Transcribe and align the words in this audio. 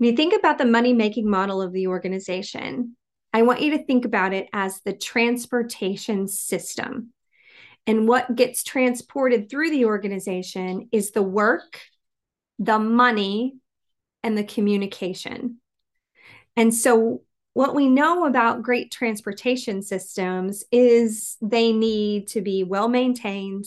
When 0.00 0.08
you 0.08 0.16
think 0.16 0.32
about 0.32 0.56
the 0.56 0.64
money 0.64 0.94
making 0.94 1.28
model 1.28 1.60
of 1.60 1.74
the 1.74 1.88
organization, 1.88 2.96
I 3.34 3.42
want 3.42 3.60
you 3.60 3.76
to 3.76 3.84
think 3.84 4.06
about 4.06 4.32
it 4.32 4.48
as 4.50 4.80
the 4.80 4.94
transportation 4.94 6.26
system. 6.26 7.12
And 7.86 8.08
what 8.08 8.34
gets 8.34 8.64
transported 8.64 9.50
through 9.50 9.68
the 9.68 9.84
organization 9.84 10.88
is 10.90 11.10
the 11.10 11.22
work, 11.22 11.82
the 12.58 12.78
money, 12.78 13.56
and 14.22 14.38
the 14.38 14.44
communication. 14.44 15.58
And 16.56 16.74
so, 16.74 17.20
what 17.52 17.74
we 17.74 17.86
know 17.86 18.24
about 18.24 18.62
great 18.62 18.90
transportation 18.90 19.82
systems 19.82 20.64
is 20.72 21.36
they 21.42 21.74
need 21.74 22.28
to 22.28 22.40
be 22.40 22.64
well 22.64 22.88
maintained 22.88 23.66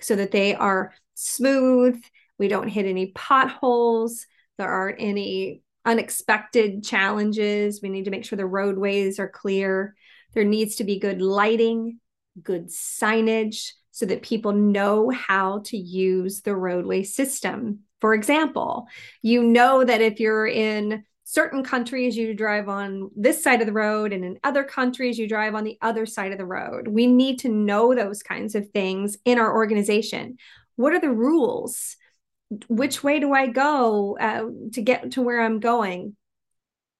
so 0.00 0.14
that 0.14 0.30
they 0.30 0.54
are 0.54 0.94
smooth. 1.14 2.00
We 2.38 2.46
don't 2.46 2.68
hit 2.68 2.86
any 2.86 3.06
potholes. 3.06 4.24
There 4.58 4.68
aren't 4.68 5.00
any 5.00 5.62
unexpected 5.84 6.84
challenges. 6.84 7.80
We 7.80 7.88
need 7.88 8.04
to 8.04 8.10
make 8.10 8.24
sure 8.24 8.36
the 8.36 8.44
roadways 8.44 9.18
are 9.18 9.28
clear. 9.28 9.94
There 10.34 10.44
needs 10.44 10.76
to 10.76 10.84
be 10.84 10.98
good 10.98 11.22
lighting, 11.22 12.00
good 12.42 12.68
signage 12.68 13.72
so 13.90 14.06
that 14.06 14.22
people 14.22 14.52
know 14.52 15.10
how 15.10 15.60
to 15.64 15.76
use 15.76 16.42
the 16.42 16.54
roadway 16.54 17.02
system. 17.02 17.80
For 18.00 18.14
example, 18.14 18.86
you 19.22 19.42
know 19.42 19.82
that 19.82 20.00
if 20.00 20.20
you're 20.20 20.46
in 20.46 21.04
certain 21.24 21.64
countries, 21.64 22.16
you 22.16 22.32
drive 22.32 22.68
on 22.68 23.10
this 23.16 23.42
side 23.42 23.60
of 23.60 23.66
the 23.66 23.72
road, 23.72 24.12
and 24.12 24.24
in 24.24 24.38
other 24.44 24.64
countries, 24.64 25.18
you 25.18 25.28
drive 25.28 25.54
on 25.54 25.64
the 25.64 25.76
other 25.82 26.06
side 26.06 26.32
of 26.32 26.38
the 26.38 26.46
road. 26.46 26.88
We 26.88 27.06
need 27.06 27.40
to 27.40 27.48
know 27.48 27.94
those 27.94 28.22
kinds 28.22 28.54
of 28.54 28.68
things 28.70 29.18
in 29.24 29.38
our 29.38 29.52
organization. 29.52 30.38
What 30.76 30.92
are 30.92 31.00
the 31.00 31.10
rules? 31.10 31.96
Which 32.68 33.02
way 33.04 33.20
do 33.20 33.32
I 33.32 33.46
go 33.48 34.16
uh, 34.18 34.46
to 34.72 34.82
get 34.82 35.12
to 35.12 35.22
where 35.22 35.40
I'm 35.40 35.60
going? 35.60 36.16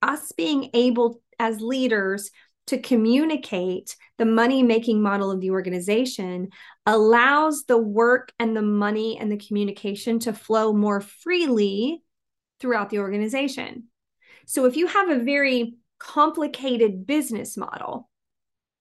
Us 0.00 0.32
being 0.32 0.70
able 0.74 1.20
as 1.38 1.60
leaders 1.60 2.30
to 2.68 2.78
communicate 2.78 3.96
the 4.18 4.24
money 4.24 4.62
making 4.62 5.02
model 5.02 5.30
of 5.30 5.40
the 5.40 5.50
organization 5.50 6.50
allows 6.86 7.64
the 7.64 7.78
work 7.78 8.32
and 8.38 8.56
the 8.56 8.62
money 8.62 9.18
and 9.18 9.30
the 9.30 9.36
communication 9.36 10.20
to 10.20 10.32
flow 10.32 10.72
more 10.72 11.00
freely 11.00 12.02
throughout 12.60 12.90
the 12.90 13.00
organization. 13.00 13.84
So 14.46 14.64
if 14.66 14.76
you 14.76 14.86
have 14.86 15.08
a 15.08 15.18
very 15.18 15.74
complicated 15.98 17.06
business 17.06 17.56
model, 17.56 18.08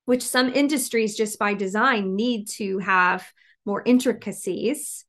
which 0.06 0.24
some 0.24 0.54
industries 0.54 1.16
just 1.16 1.40
by 1.40 1.54
design 1.54 2.16
need 2.16 2.50
to 2.50 2.80
have 2.80 3.26
more 3.66 3.82
intricacies, 3.86 5.06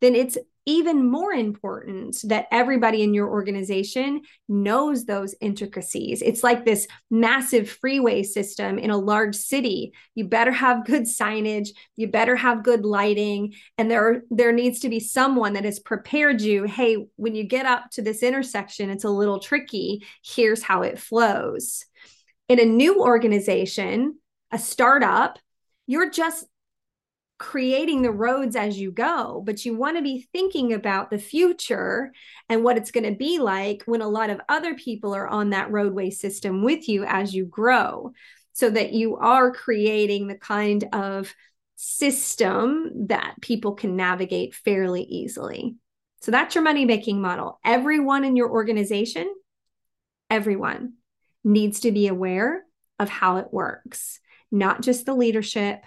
then 0.00 0.14
it's 0.14 0.38
even 0.66 1.08
more 1.08 1.32
important 1.32 2.16
that 2.24 2.48
everybody 2.50 3.02
in 3.04 3.14
your 3.14 3.30
organization 3.30 4.22
knows 4.48 5.04
those 5.04 5.34
intricacies. 5.40 6.20
It's 6.22 6.42
like 6.42 6.64
this 6.64 6.88
massive 7.08 7.70
freeway 7.70 8.24
system 8.24 8.78
in 8.78 8.90
a 8.90 8.98
large 8.98 9.36
city. 9.36 9.92
You 10.16 10.26
better 10.26 10.50
have 10.50 10.84
good 10.84 11.04
signage, 11.04 11.68
you 11.94 12.08
better 12.08 12.34
have 12.34 12.64
good 12.64 12.84
lighting, 12.84 13.54
and 13.78 13.88
there 13.90 14.22
there 14.30 14.52
needs 14.52 14.80
to 14.80 14.88
be 14.88 14.98
someone 14.98 15.52
that 15.52 15.64
has 15.64 15.78
prepared 15.78 16.40
you, 16.40 16.64
hey, 16.64 17.06
when 17.14 17.36
you 17.36 17.44
get 17.44 17.64
up 17.64 17.90
to 17.92 18.02
this 18.02 18.24
intersection, 18.24 18.90
it's 18.90 19.04
a 19.04 19.08
little 19.08 19.38
tricky. 19.38 20.04
Here's 20.24 20.62
how 20.62 20.82
it 20.82 20.98
flows. 20.98 21.86
In 22.48 22.60
a 22.60 22.64
new 22.64 23.00
organization, 23.00 24.18
a 24.50 24.58
startup, 24.58 25.38
you're 25.86 26.10
just 26.10 26.44
creating 27.38 28.02
the 28.02 28.10
roads 28.10 28.56
as 28.56 28.78
you 28.78 28.90
go, 28.90 29.42
but 29.44 29.64
you 29.64 29.76
want 29.76 29.96
to 29.96 30.02
be 30.02 30.26
thinking 30.32 30.72
about 30.72 31.10
the 31.10 31.18
future 31.18 32.12
and 32.48 32.64
what 32.64 32.76
it's 32.78 32.90
going 32.90 33.04
to 33.04 33.16
be 33.16 33.38
like 33.38 33.82
when 33.84 34.00
a 34.00 34.08
lot 34.08 34.30
of 34.30 34.40
other 34.48 34.74
people 34.74 35.14
are 35.14 35.28
on 35.28 35.50
that 35.50 35.70
roadway 35.70 36.10
system 36.10 36.62
with 36.62 36.88
you 36.88 37.04
as 37.04 37.34
you 37.34 37.44
grow, 37.44 38.12
so 38.52 38.70
that 38.70 38.92
you 38.92 39.16
are 39.16 39.52
creating 39.52 40.28
the 40.28 40.34
kind 40.34 40.88
of 40.94 41.34
system 41.74 43.08
that 43.08 43.34
people 43.42 43.74
can 43.74 43.96
navigate 43.96 44.54
fairly 44.54 45.02
easily. 45.02 45.76
So 46.22 46.30
that's 46.30 46.54
your 46.54 46.64
money 46.64 46.86
making 46.86 47.20
model. 47.20 47.60
Everyone 47.62 48.24
in 48.24 48.34
your 48.34 48.50
organization, 48.50 49.30
everyone 50.30 50.94
needs 51.44 51.80
to 51.80 51.92
be 51.92 52.08
aware 52.08 52.64
of 52.98 53.10
how 53.10 53.36
it 53.36 53.52
works, 53.52 54.20
not 54.50 54.80
just 54.80 55.04
the 55.04 55.14
leadership, 55.14 55.84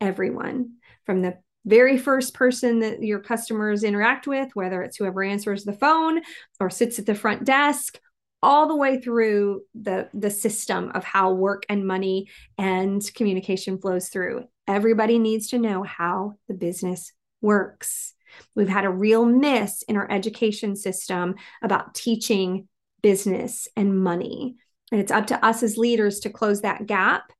everyone 0.00 0.74
from 1.04 1.22
the 1.22 1.38
very 1.66 1.98
first 1.98 2.34
person 2.34 2.80
that 2.80 3.02
your 3.02 3.20
customers 3.20 3.84
interact 3.84 4.26
with, 4.26 4.48
whether 4.54 4.82
it's 4.82 4.96
whoever 4.96 5.22
answers 5.22 5.64
the 5.64 5.72
phone 5.72 6.20
or 6.58 6.70
sits 6.70 6.98
at 6.98 7.06
the 7.06 7.14
front 7.14 7.44
desk, 7.44 8.00
all 8.42 8.68
the 8.68 8.76
way 8.76 8.98
through 8.98 9.62
the 9.74 10.08
the 10.14 10.30
system 10.30 10.90
of 10.94 11.04
how 11.04 11.32
work 11.32 11.64
and 11.68 11.86
money 11.86 12.28
and 12.56 13.02
communication 13.14 13.78
flows 13.78 14.08
through. 14.08 14.44
Everybody 14.66 15.18
needs 15.18 15.48
to 15.48 15.58
know 15.58 15.82
how 15.82 16.34
the 16.48 16.54
business 16.54 17.12
works. 17.42 18.14
We've 18.54 18.68
had 18.68 18.84
a 18.84 18.90
real 18.90 19.26
miss 19.26 19.82
in 19.82 19.96
our 19.96 20.10
education 20.10 20.76
system 20.76 21.34
about 21.62 21.94
teaching 21.94 22.68
business 23.02 23.68
and 23.76 24.02
money. 24.02 24.56
And 24.92 25.00
it's 25.00 25.12
up 25.12 25.26
to 25.28 25.44
us 25.44 25.62
as 25.62 25.76
leaders 25.76 26.20
to 26.20 26.30
close 26.30 26.62
that 26.62 26.86
gap 26.86 27.32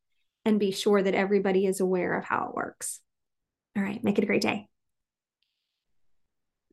and 0.45 0.61
be 0.61 0.71
sure 0.71 1.03
that 1.03 1.15
everybody 1.15 1.67
is 1.67 1.81
aware 1.81 2.17
of 2.19 2.25
how 2.25 2.49
it 2.49 2.55
works. 2.55 3.01
All 3.77 3.83
right. 3.83 4.03
Make 4.03 4.19
it 4.19 4.25
a 4.25 4.27
great 4.27 4.43
day. 4.43 4.69